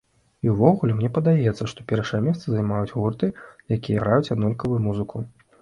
[0.45, 3.31] І ўвогуле, мне падаецца, што першае месца займаюць гурты,
[3.79, 5.27] якія граюць аднолькавую музыку.